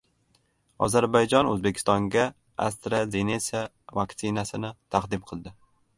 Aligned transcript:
Ozarbayjon 0.85 1.49
O‘zbekistonga 1.51 2.23
AstraZeneca 2.69 3.61
vaktsinacini 3.99 4.77
taqdim 4.97 5.27
qildi 5.31 5.59